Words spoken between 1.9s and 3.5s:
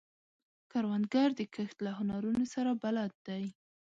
هنرونو سره بلد دی